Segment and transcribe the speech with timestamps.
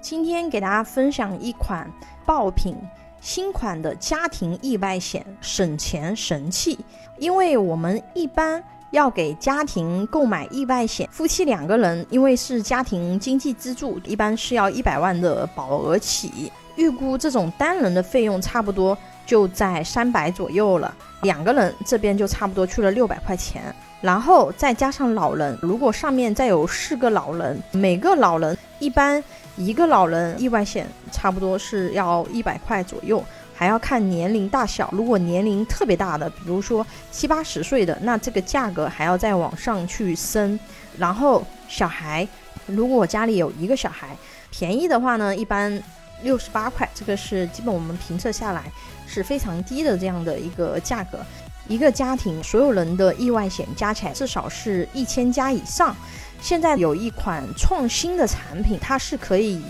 [0.00, 1.90] 今天给大家分享一款
[2.24, 2.76] 爆品
[3.20, 6.78] 新款的家庭意外险省钱神器。
[7.18, 16.52] 因为我们一般要给家庭购买意外险，夫妻两个人因为是家庭经济支柱，一般是要一百万的保额起。
[16.76, 18.96] 预估这种单人的费用差不多
[19.26, 23.74] 就在三百左右了，两个人这边就差不多去了六百块钱。
[24.00, 29.22] 然后再加上老人，如果上面再有四个老人，每个老人一般
[29.58, 34.88] 一个老人意外险差不多是要一百块左右，还要看年龄大小。
[34.92, 40.58] 如果年龄特别大的，比如说七八十岁的，那这个价格还要再往上去升。
[40.96, 42.26] 然后小孩，
[42.66, 44.16] 如果我家里有一个小孩，
[44.52, 45.82] 便宜的话呢，一般
[46.22, 48.70] 六十八块，这个是基本我们评测下来
[49.08, 51.18] 是非常低的这样的一个价格。
[51.68, 55.94] 一个家庭所有人的意外险加起来至少是一千加以上。
[56.40, 59.64] 现在有一款创新的产品，它是可以以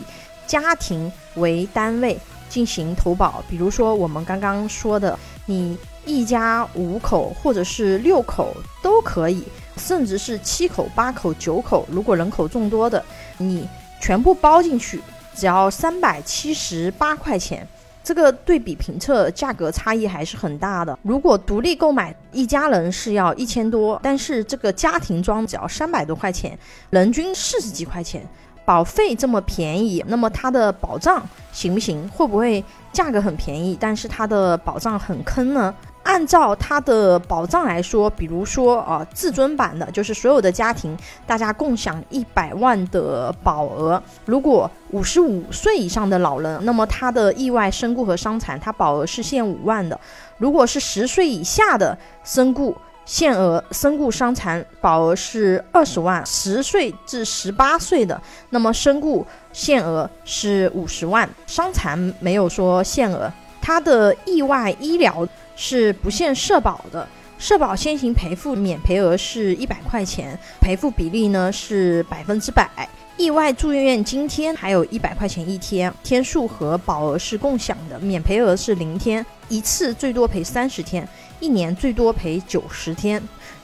[0.46, 3.42] 家庭为单位进行投保。
[3.48, 9.42] 比如说我们刚刚说的，你一家五口或者是六口都可以，
[9.76, 13.02] 甚至是七口、八口、九口，如果人口众多的，
[13.38, 13.66] 你
[14.00, 15.02] 全部包进去，
[15.34, 17.66] 只要三百七十八块钱。
[18.08, 20.98] 这个对比评测价格差异还是很大的。
[21.02, 28.26] 如果独立购买一家人是要一千多，但是这个家庭装只要三百多块钱，人均四十几块钱，
[28.64, 32.08] 保费这么便宜，那么它的保障行不行？
[32.08, 32.64] 会不会
[32.94, 35.74] 价格很便宜，但是它的保障很坑呢？
[36.18, 44.02] 按照它的保障来说，比如说啊，至尊版的，就是所有的家庭大家共享一百万的保额。
[44.24, 49.98] 如果五十五岁以上的老人，那么他的意外身故和伤残，他保额是限五万的。
[50.38, 56.26] 如果是十岁以下的身故，限额身故伤残保额是二十万。
[56.26, 63.32] 十岁至十八岁的，那么身故限额是五十万，伤残没有说限额。
[63.62, 65.24] 他的意外医疗。
[65.60, 67.06] 是不限社保的，
[67.36, 72.88] 社保先行赔付免赔额是一百块钱，赔付比例呢是百分之百。
[73.16, 81.06] 意外住院津贴还有一百块钱一天，天数和保额是共享的，免赔额是零天，一次最多赔三十天，
[81.40, 83.20] 一年最多赔九十天。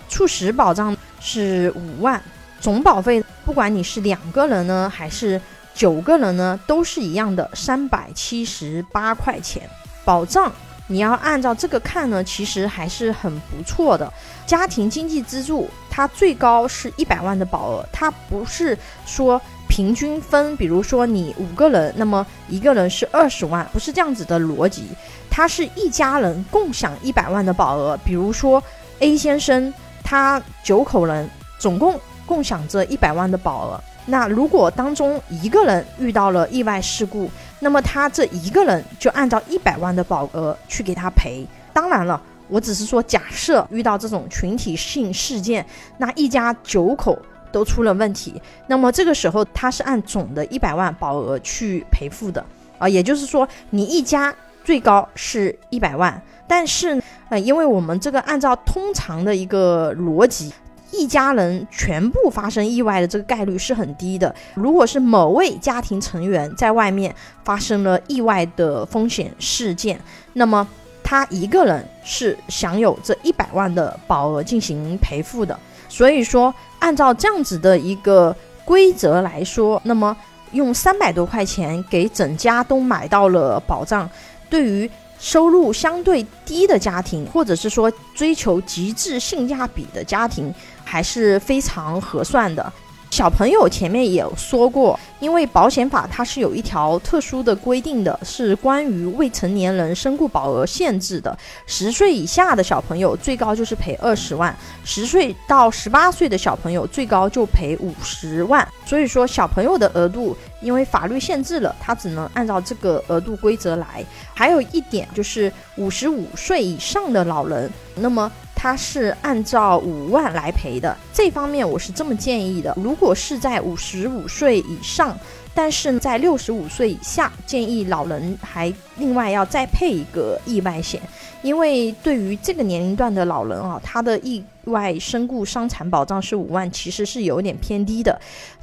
[0.09, 2.21] 猝死保障是五万，
[2.61, 5.41] 总保费不管你是两个人呢还是
[5.73, 9.63] 九个人呢，都是一样的，三百七十八块钱
[10.05, 10.53] 保障。
[10.87, 14.13] 你要按照这个看呢，其实还是很不错的。
[14.47, 24.89] 家庭经济支柱它最高是一百万的保额，它不是说平均分，比如说你五个人，那么一个人是二十万，不是这样子的逻辑。
[25.31, 28.63] 它是一家人共享一百万的保额，比如说
[29.01, 29.73] A 先生
[30.05, 31.29] 他九口人，
[31.59, 33.81] 总共共享这一百万的保额。
[34.07, 37.31] 那如果当中一个人遇到了意外事故，
[37.65, 41.47] 那么他这一个人就按照一百万的保额去给他赔。
[41.73, 45.65] 当然了，我只是说假设遇到这种群体性事件，
[45.97, 47.19] 那一家九口
[47.51, 52.45] 都出了问题，那么这个时候他是按总的一百万保额去赔付的
[52.79, 52.87] 啊。
[52.87, 54.33] 也就是说，你一家
[54.63, 60.53] 最高是一百万，但是呃，因为我们这个按照通常的一个逻辑。
[60.95, 64.35] 一家人全部发生意外的这个概率是很低的。
[64.55, 70.01] 如果是某位家庭成员在外面发生了意外的风险事件，
[70.35, 70.67] 那么
[71.03, 75.59] 他一个人是享有这一百万的保额进行赔付的。
[75.89, 78.35] 所以说，按照这样子的一个
[78.65, 80.17] 规则来说，那么
[80.53, 84.09] 用三百多块钱给整家都买到了保障，
[84.49, 84.91] 对于。
[85.17, 90.53] 收入相对低的家庭，或者是说追求极致性价比的家庭，
[90.85, 92.73] 还是非常合算的。
[93.11, 101.39] 小朋友前面也说过，因为保险法它是有一条特殊的规定的，是关于未成年人身故保额限制的。
[101.65, 104.53] 十岁以下的小朋友最高就是赔二十万，
[104.85, 108.67] 十岁到十八岁的小朋友最高就赔五十万。
[108.85, 114.05] 所以说，小朋友的额度因为法律限制了，他只能按照这个额度规则来。
[114.35, 118.29] 还有一点就是五十五岁以上的老人，那么。
[118.65, 125.15] 他是按照五万来赔的，这方面我是这么建议的：如果是在五十五岁以上，
[125.53, 130.99] 但是在六十五岁以下，建议老人还另外要再配一个意外险，
[131.43, 138.19] 因为对于这个年龄段的老人啊，他的意外身故伤残保障是五万，其实是有点偏低的。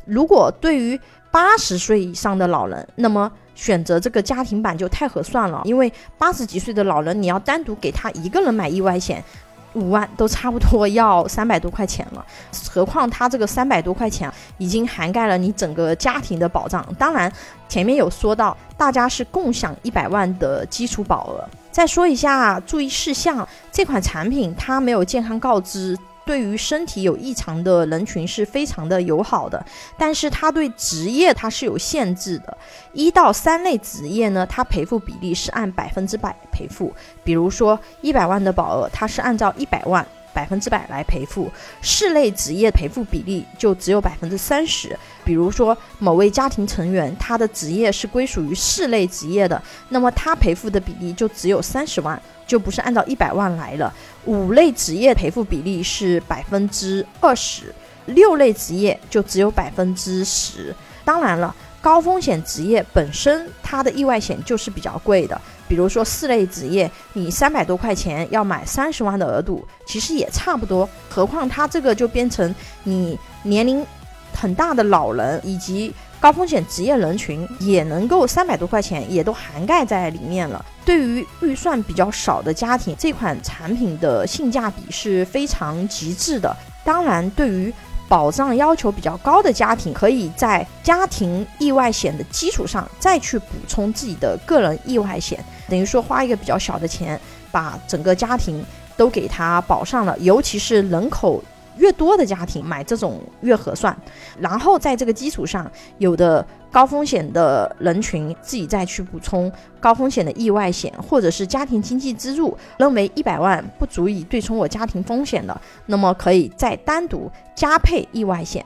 [0.06, 1.00] 如果对于
[1.30, 9.24] 八十岁以上的老人，那么选择这个家庭版就太合算了，因为八十几岁的老人，你要单独给他一个人买意外险。
[9.73, 12.25] 五万都差不多要三百多块钱了，
[12.69, 16.85] 何况他这个三百多块钱已经涵盖了你整个家庭的保障。
[16.97, 17.31] 当然，
[17.69, 21.47] 前面有说到，大家是共享一百万的基础保额。
[21.71, 25.97] 再说一下注意事项，这款产品它没有健康告知。
[26.25, 29.63] 对于身体有异常的人群是非常的友好的，
[29.97, 32.57] 但是它对职业它是有限制的。
[32.94, 36.94] 一到三类职业呢，它赔付比例是按百分之百赔付。
[37.23, 41.51] 比如说一百万的保额，它是按照一百万百分之百来赔付。
[41.81, 44.97] 四类职业赔付比例就只有百分之三十。
[45.23, 52.21] 比如说某位家庭成员他的职业是归属于四类职业的，那么他赔付的比例就只有三十万。
[52.47, 53.93] 就不是按照一百万来了。
[54.25, 57.73] 五类职业赔付比例是百分之二十，
[58.07, 60.75] 六类职业就只有百分之十。
[61.05, 65.39] 当然了，高风险职业本身它的意外险就是比较贵的。
[65.67, 70.87] 比如说四类职业，你三百多块钱要买三十万的额度，其实也差不多。
[71.09, 73.85] 何况它这个就变成你年龄
[74.33, 75.93] 很大的老人以及。
[76.19, 80.63] 高风险职业人群也能够三百多块钱，也都涵盖在里面了。
[80.85, 86.55] 对于预算比较少的家庭，这款产品的性价比是非常极致的。
[86.85, 87.73] 当然，对于
[88.11, 97.17] 保障要求比较高的家庭，可以在家庭意外险的基础上再去补充自己的个人意外险，等于说花一个比较小的钱，
[97.53, 98.61] 把整个家庭
[98.97, 100.13] 都给他保上了。
[100.19, 101.41] 尤其是人口。
[101.77, 103.95] 越多的家庭买这种越合算，
[104.39, 118.65] 然后在这个基础上，有的高风险的人群自己再去补充高风险的意外险，或者是家庭经济支柱认为一百万不足以对冲我家庭风险的，那么可以再单独加配意外险。